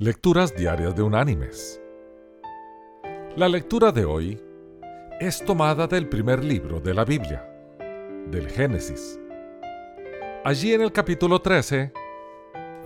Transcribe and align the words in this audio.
Lecturas 0.00 0.54
Diarias 0.54 0.94
de 0.94 1.02
Unánimes. 1.02 1.82
La 3.34 3.48
lectura 3.48 3.90
de 3.90 4.04
hoy 4.04 4.40
es 5.18 5.44
tomada 5.44 5.88
del 5.88 6.08
primer 6.08 6.44
libro 6.44 6.78
de 6.78 6.94
la 6.94 7.04
Biblia, 7.04 7.44
del 8.30 8.48
Génesis. 8.48 9.18
Allí 10.44 10.72
en 10.72 10.82
el 10.82 10.92
capítulo 10.92 11.40
13 11.40 11.92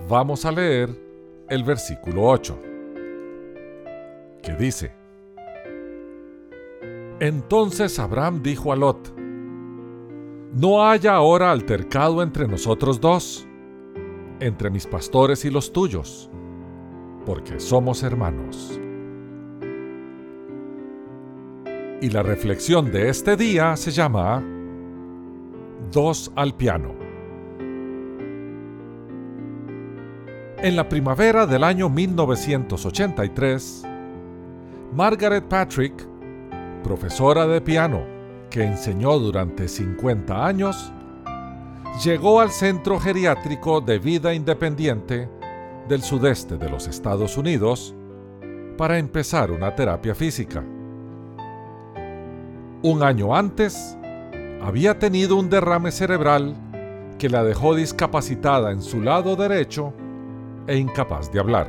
vamos 0.09 0.43
a 0.43 0.51
leer 0.51 0.89
el 1.49 1.63
versículo 1.63 2.23
8, 2.23 2.59
que 4.41 4.55
dice, 4.55 4.91
Entonces 7.19 7.99
Abraham 7.99 8.41
dijo 8.41 8.73
a 8.73 8.75
Lot, 8.75 9.13
No 10.55 10.83
haya 10.83 11.13
ahora 11.13 11.51
altercado 11.51 12.23
entre 12.23 12.47
nosotros 12.47 12.99
dos, 12.99 13.47
entre 14.39 14.71
mis 14.71 14.87
pastores 14.87 15.45
y 15.45 15.51
los 15.51 15.71
tuyos 15.71 16.31
porque 17.25 17.59
somos 17.59 18.03
hermanos. 18.03 18.79
Y 22.01 22.09
la 22.09 22.21
reflexión 22.23 22.91
de 22.91 23.09
este 23.09 23.37
día 23.37 23.75
se 23.77 23.91
llama 23.91 24.43
Dos 25.91 26.31
al 26.35 26.53
piano. 26.55 26.95
En 30.57 30.75
la 30.75 30.87
primavera 30.87 31.45
del 31.45 31.63
año 31.63 31.89
1983, 31.89 33.83
Margaret 34.93 35.45
Patrick, 35.45 35.93
profesora 36.83 37.47
de 37.47 37.61
piano 37.61 38.05
que 38.49 38.63
enseñó 38.63 39.17
durante 39.19 39.67
50 39.67 40.45
años, 40.45 40.91
llegó 42.03 42.39
al 42.39 42.51
Centro 42.51 42.99
Geriátrico 42.99 43.81
de 43.81 43.99
Vida 43.99 44.33
Independiente 44.33 45.29
del 45.87 46.01
sudeste 46.01 46.57
de 46.57 46.69
los 46.69 46.87
Estados 46.87 47.37
Unidos 47.37 47.95
para 48.77 48.97
empezar 48.97 49.51
una 49.51 49.75
terapia 49.75 50.15
física. 50.15 50.63
Un 52.81 53.03
año 53.03 53.35
antes, 53.35 53.97
había 54.61 54.97
tenido 54.97 55.35
un 55.35 55.49
derrame 55.49 55.91
cerebral 55.91 56.55
que 57.17 57.29
la 57.29 57.43
dejó 57.43 57.75
discapacitada 57.75 58.71
en 58.71 58.81
su 58.81 59.01
lado 59.01 59.35
derecho 59.35 59.93
e 60.67 60.77
incapaz 60.77 61.31
de 61.31 61.39
hablar. 61.39 61.67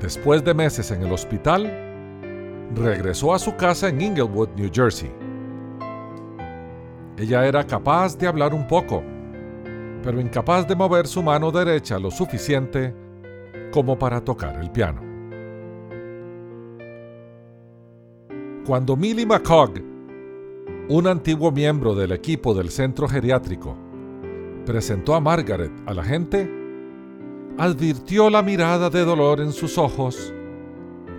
Después 0.00 0.44
de 0.44 0.54
meses 0.54 0.90
en 0.90 1.02
el 1.02 1.12
hospital, 1.12 1.72
regresó 2.74 3.34
a 3.34 3.38
su 3.38 3.56
casa 3.56 3.88
en 3.88 4.00
Inglewood, 4.00 4.50
New 4.56 4.70
Jersey. 4.72 5.12
Ella 7.16 7.46
era 7.46 7.64
capaz 7.64 8.16
de 8.18 8.26
hablar 8.26 8.52
un 8.52 8.66
poco, 8.66 9.02
pero 10.06 10.20
incapaz 10.20 10.68
de 10.68 10.76
mover 10.76 11.08
su 11.08 11.20
mano 11.20 11.50
derecha 11.50 11.98
lo 11.98 12.12
suficiente 12.12 12.94
como 13.72 13.98
para 13.98 14.20
tocar 14.20 14.54
el 14.62 14.70
piano. 14.70 15.00
Cuando 18.64 18.96
Millie 18.96 19.26
McCogg, 19.26 19.82
un 20.90 21.08
antiguo 21.08 21.50
miembro 21.50 21.92
del 21.96 22.12
equipo 22.12 22.54
del 22.54 22.70
centro 22.70 23.08
geriátrico, 23.08 23.76
presentó 24.64 25.16
a 25.16 25.20
Margaret 25.20 25.72
a 25.86 25.92
la 25.92 26.04
gente, 26.04 26.48
advirtió 27.58 28.30
la 28.30 28.42
mirada 28.42 28.88
de 28.88 29.04
dolor 29.04 29.40
en 29.40 29.50
sus 29.50 29.76
ojos 29.76 30.32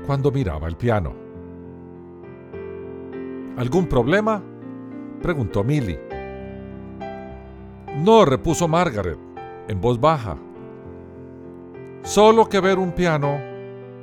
cuando 0.05 0.31
miraba 0.31 0.65
el 0.69 0.77
piano. 0.77 1.13
¿Algún 3.58 3.88
problema? 3.88 4.41
preguntó 5.21 5.61
Millie. 5.65 6.06
No, 7.97 8.25
repuso 8.25 8.67
Margaret, 8.67 9.17
en 9.67 9.81
voz 9.81 9.99
baja. 9.99 10.37
Solo 12.03 12.47
que 12.47 12.59
ver 12.59 12.77
un 12.77 12.91
piano 12.91 13.39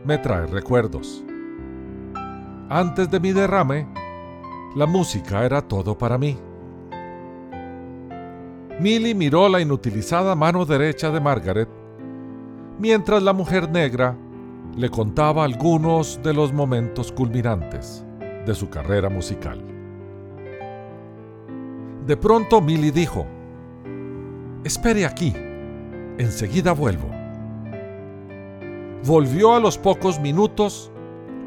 me 0.04 0.18
trae 0.18 0.46
recuerdos. 0.46 1.24
Antes 2.68 3.08
de 3.08 3.20
mi 3.20 3.32
derrame, 3.32 3.86
la 4.74 4.86
música 4.86 5.44
era 5.44 5.62
todo 5.62 5.96
para 5.96 6.18
mí. 6.18 6.36
Millie 8.80 9.14
miró 9.14 9.48
la 9.48 9.60
inutilizada 9.60 10.34
mano 10.34 10.64
derecha 10.64 11.12
de 11.12 11.20
Margaret, 11.20 11.68
mientras 12.80 13.22
la 13.22 13.32
mujer 13.32 13.70
negra 13.70 14.16
le 14.76 14.88
contaba 14.88 15.44
algunos 15.44 16.20
de 16.20 16.34
los 16.34 16.52
momentos 16.52 17.12
culminantes 17.12 18.04
de 18.44 18.54
su 18.56 18.68
carrera 18.68 19.08
musical. 19.08 19.62
De 22.04 22.16
pronto 22.16 22.60
Millie 22.60 22.90
dijo, 22.90 23.24
Espere 24.64 25.04
aquí, 25.04 25.34
enseguida 26.16 26.72
vuelvo. 26.72 27.10
Volvió 29.04 29.54
a 29.54 29.60
los 29.60 29.76
pocos 29.76 30.18
minutos, 30.18 30.90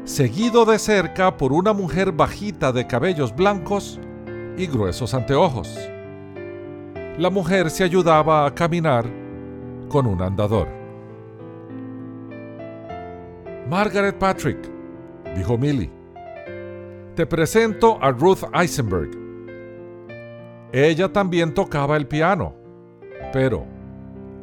seguido 0.04 0.64
de 0.64 0.78
cerca 0.78 1.36
por 1.36 1.52
una 1.52 1.72
mujer 1.72 2.12
bajita 2.12 2.70
de 2.70 2.86
cabellos 2.86 3.34
blancos 3.34 3.98
y 4.56 4.68
gruesos 4.68 5.14
anteojos. 5.14 5.76
La 7.18 7.28
mujer 7.28 7.70
se 7.70 7.82
ayudaba 7.82 8.46
a 8.46 8.54
caminar 8.54 9.04
con 9.88 10.06
un 10.06 10.22
andador. 10.22 10.68
Margaret 13.68 14.16
Patrick, 14.16 14.70
dijo 15.34 15.58
Millie, 15.58 15.90
te 17.16 17.26
presento 17.26 17.98
a 18.00 18.12
Ruth 18.12 18.44
Eisenberg. 18.54 19.10
Ella 20.70 21.12
también 21.12 21.52
tocaba 21.52 21.96
el 21.96 22.06
piano 22.06 22.57
pero, 23.32 23.64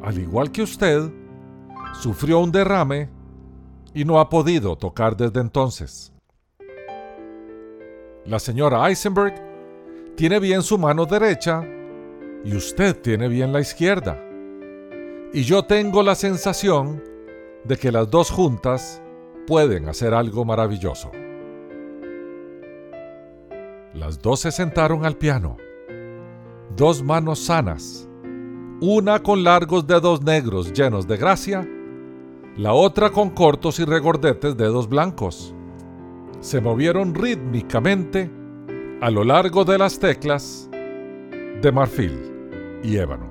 al 0.02 0.18
igual 0.18 0.50
que 0.50 0.62
usted, 0.62 1.10
sufrió 1.94 2.40
un 2.40 2.52
derrame 2.52 3.08
y 3.94 4.04
no 4.04 4.20
ha 4.20 4.28
podido 4.28 4.76
tocar 4.76 5.16
desde 5.16 5.40
entonces. 5.40 6.12
La 8.24 8.38
señora 8.38 8.88
Eisenberg 8.88 9.34
tiene 10.16 10.40
bien 10.40 10.62
su 10.62 10.78
mano 10.78 11.06
derecha 11.06 11.62
y 12.44 12.54
usted 12.56 13.00
tiene 13.00 13.28
bien 13.28 13.52
la 13.52 13.60
izquierda. 13.60 14.20
Y 15.32 15.42
yo 15.42 15.64
tengo 15.64 16.02
la 16.02 16.14
sensación 16.14 17.02
de 17.64 17.76
que 17.76 17.92
las 17.92 18.10
dos 18.10 18.30
juntas 18.30 19.02
pueden 19.46 19.88
hacer 19.88 20.14
algo 20.14 20.44
maravilloso. 20.44 21.10
Las 23.94 24.20
dos 24.20 24.40
se 24.40 24.52
sentaron 24.52 25.06
al 25.06 25.16
piano, 25.16 25.56
dos 26.76 27.02
manos 27.02 27.38
sanas, 27.46 28.08
una 28.80 29.22
con 29.22 29.42
largos 29.42 29.86
dedos 29.86 30.22
negros 30.22 30.72
llenos 30.72 31.06
de 31.06 31.16
gracia, 31.16 31.66
la 32.56 32.74
otra 32.74 33.10
con 33.10 33.30
cortos 33.30 33.78
y 33.80 33.84
regordetes 33.84 34.56
dedos 34.56 34.88
blancos. 34.88 35.54
Se 36.40 36.60
movieron 36.60 37.14
rítmicamente 37.14 38.30
a 39.00 39.10
lo 39.10 39.24
largo 39.24 39.64
de 39.64 39.78
las 39.78 39.98
teclas 39.98 40.68
de 41.62 41.72
marfil 41.72 42.20
y 42.82 42.96
ébano. 42.96 43.26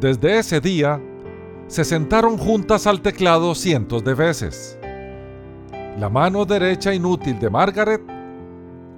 Desde 0.00 0.38
ese 0.38 0.60
día, 0.60 1.00
se 1.68 1.84
sentaron 1.84 2.36
juntas 2.36 2.86
al 2.88 3.00
teclado 3.00 3.54
cientos 3.54 4.02
de 4.02 4.14
veces. 4.14 4.78
La 5.98 6.08
mano 6.10 6.44
derecha 6.44 6.92
inútil 6.92 7.38
de 7.38 7.48
Margaret 7.48 8.02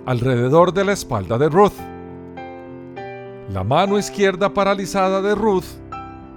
alrededor 0.07 0.73
de 0.73 0.85
la 0.85 0.93
espalda 0.93 1.37
de 1.37 1.49
Ruth 1.51 1.96
la 3.51 3.63
mano 3.63 3.99
izquierda 3.99 4.53
paralizada 4.53 5.23
de 5.23 5.35
Ruth 5.35 5.65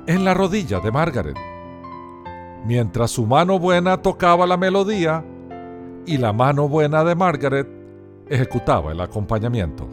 en 0.05 0.23
la 0.23 0.33
rodilla 0.33 0.79
de 0.79 0.91
Margaret, 0.91 1.37
mientras 2.65 3.11
su 3.11 3.25
mano 3.25 3.57
buena 3.57 4.01
tocaba 4.01 4.45
la 4.45 4.57
melodía 4.57 5.23
y 6.05 6.17
la 6.17 6.33
mano 6.33 6.67
buena 6.67 7.03
de 7.03 7.15
Margaret 7.15 7.67
ejecutaba 8.27 8.91
el 8.91 9.01
acompañamiento. 9.01 9.87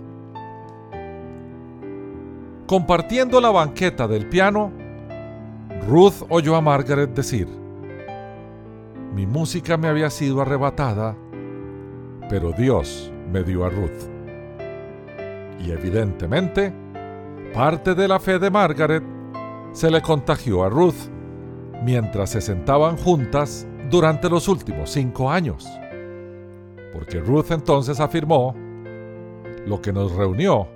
Compartiendo 2.67 3.41
la 3.41 3.51
banqueta 3.51 4.07
del 4.09 4.29
piano, 4.29 4.73
Ruth 5.89 6.27
oyó 6.29 6.57
a 6.57 6.61
Margaret 6.61 7.15
decir, 7.15 7.49
mi 9.15 9.27
música 9.27 9.77
me 9.77 9.89
había 9.89 10.11
sido 10.11 10.43
arrebatada, 10.43 11.17
pero 12.29 12.53
Dios 12.53 13.11
me 13.33 13.43
dio 13.43 13.65
a 13.65 13.71
Ruth. 13.71 14.11
Y 15.65 15.71
evidentemente, 15.71 16.75
Parte 17.55 17.95
de 17.95 18.09
la 18.09 18.21
fe 18.21 18.39
de 18.39 18.51
Margaret 18.51 19.03
se 19.73 19.91
le 19.91 20.01
contagió 20.01 20.65
a 20.65 20.69
Ruth 20.69 21.11
mientras 21.83 22.31
se 22.31 22.41
sentaban 22.41 22.97
juntas 22.97 23.67
durante 23.91 24.29
los 24.29 24.49
últimos 24.49 24.91
cinco 24.91 25.31
años. 25.31 25.69
Porque 26.93 27.21
Ruth 27.21 27.51
entonces 27.51 28.01
afirmó, 28.01 28.55
lo 29.67 29.81
que 29.81 29.93
nos 29.93 30.13
reunió 30.13 30.69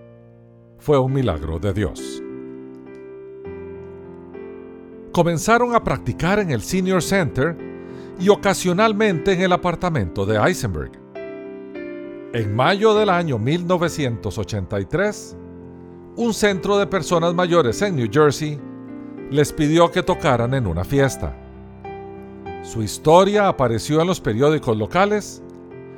fue 0.79 0.99
un 0.99 1.13
milagro 1.13 1.59
de 1.59 1.73
Dios. 1.73 2.23
Comenzaron 5.13 5.75
a 5.75 5.83
practicar 5.83 6.39
en 6.39 6.51
el 6.51 6.63
Senior 6.63 7.03
Center 7.03 7.57
y 8.19 8.29
ocasionalmente 8.29 9.33
en 9.33 9.41
el 9.41 9.53
apartamento 9.53 10.25
de 10.27 10.37
Eisenberg. 10.37 10.93
En 12.33 12.55
mayo 12.55 12.95
del 12.95 13.09
año 13.09 13.39
1983, 13.39 15.37
un 16.21 16.35
centro 16.35 16.77
de 16.77 16.87
personas 16.87 17.33
mayores 17.33 17.81
en 17.81 17.97
New 17.97 18.07
Jersey 18.13 18.61
les 19.31 19.55
pidió 19.55 19.91
que 19.91 20.03
tocaran 20.03 20.53
en 20.53 20.67
una 20.67 20.85
fiesta. 20.85 21.35
Su 22.63 22.83
historia 22.83 23.49
apareció 23.49 24.03
en 24.03 24.07
los 24.07 24.21
periódicos 24.21 24.77
locales 24.77 25.43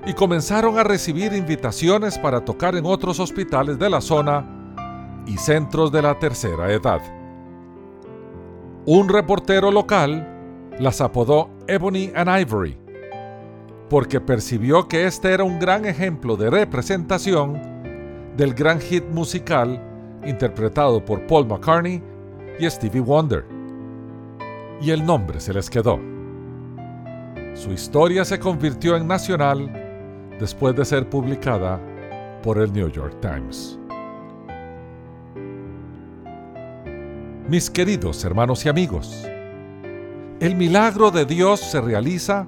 y 0.06 0.12
comenzaron 0.12 0.78
a 0.78 0.84
recibir 0.84 1.32
invitaciones 1.32 2.20
para 2.20 2.44
tocar 2.44 2.76
en 2.76 2.86
otros 2.86 3.18
hospitales 3.18 3.80
de 3.80 3.90
la 3.90 4.00
zona 4.00 5.24
y 5.26 5.38
centros 5.38 5.90
de 5.90 6.02
la 6.02 6.16
tercera 6.16 6.70
edad. 6.70 7.00
Un 8.86 9.08
reportero 9.08 9.72
local 9.72 10.70
las 10.78 11.00
apodó 11.00 11.50
Ebony 11.66 12.12
and 12.14 12.42
Ivory, 12.42 12.78
porque 13.90 14.20
percibió 14.20 14.86
que 14.86 15.04
este 15.04 15.32
era 15.32 15.42
un 15.42 15.58
gran 15.58 15.84
ejemplo 15.84 16.36
de 16.36 16.48
representación 16.48 17.60
del 18.36 18.54
gran 18.54 18.80
hit 18.80 19.04
musical 19.10 19.88
interpretado 20.24 21.04
por 21.04 21.26
Paul 21.26 21.46
McCartney 21.46 22.02
y 22.58 22.68
Stevie 22.68 23.00
Wonder. 23.00 23.44
Y 24.80 24.90
el 24.90 25.04
nombre 25.04 25.40
se 25.40 25.52
les 25.52 25.70
quedó. 25.70 25.98
Su 27.54 27.72
historia 27.72 28.24
se 28.24 28.38
convirtió 28.38 28.96
en 28.96 29.06
nacional 29.06 29.70
después 30.40 30.74
de 30.74 30.84
ser 30.84 31.08
publicada 31.08 31.80
por 32.42 32.58
el 32.58 32.72
New 32.72 32.88
York 32.88 33.16
Times. 33.20 33.78
Mis 37.48 37.70
queridos 37.70 38.24
hermanos 38.24 38.64
y 38.64 38.68
amigos, 38.68 39.26
el 40.40 40.56
milagro 40.56 41.10
de 41.10 41.24
Dios 41.24 41.60
se 41.60 41.80
realiza 41.80 42.46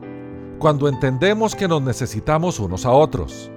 cuando 0.58 0.88
entendemos 0.88 1.54
que 1.54 1.68
nos 1.68 1.82
necesitamos 1.82 2.58
unos 2.58 2.86
a 2.86 2.90
otros. 2.90 3.50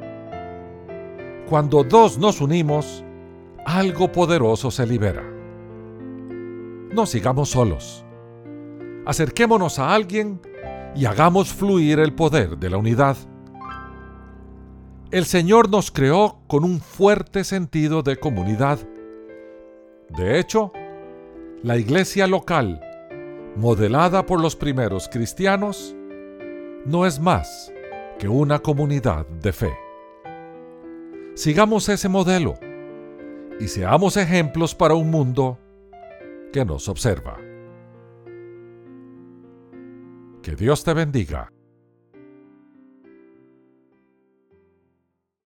Cuando 1.49 1.83
dos 1.83 2.17
nos 2.17 2.41
unimos, 2.41 3.03
algo 3.67 4.09
poderoso 4.13 4.71
se 4.71 4.87
libera. 4.87 5.21
No 6.93 7.05
sigamos 7.05 7.49
solos. 7.49 8.05
Acerquémonos 9.05 9.77
a 9.77 9.93
alguien 9.93 10.39
y 10.95 11.05
hagamos 11.05 11.53
fluir 11.53 11.99
el 11.99 12.13
poder 12.13 12.57
de 12.57 12.69
la 12.69 12.77
unidad. 12.77 13.17
El 15.11 15.25
Señor 15.25 15.69
nos 15.69 15.91
creó 15.91 16.39
con 16.47 16.63
un 16.63 16.79
fuerte 16.79 17.43
sentido 17.43 18.03
de 18.03 18.15
comunidad. 18.15 18.79
De 20.15 20.39
hecho, 20.39 20.71
la 21.61 21.75
iglesia 21.75 22.25
local, 22.25 22.79
modelada 23.57 24.25
por 24.25 24.39
los 24.39 24.55
primeros 24.55 25.09
cristianos, 25.09 25.93
no 26.85 27.05
es 27.05 27.19
más 27.19 27.73
que 28.17 28.29
una 28.29 28.59
comunidad 28.59 29.27
de 29.27 29.51
fe. 29.51 29.73
Sigamos 31.35 31.89
ese 31.89 32.07
modelo 32.07 32.57
y 33.59 33.67
seamos 33.67 34.17
ejemplos 34.17 34.75
para 34.75 34.93
un 34.93 35.09
mundo 35.09 35.57
que 36.53 36.63
nos 36.65 36.87
observa. 36.87 37.37
Que 40.41 40.55
Dios 40.55 40.83
te 40.83 40.93
bendiga. 40.93 41.51